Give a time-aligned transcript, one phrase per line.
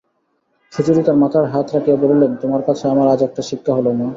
[0.73, 4.07] সুচরিতার মাথায় হাত রাখিয়া বলিলেন, তোমার কাছে আমার আজ একটা শিক্ষা হল মা!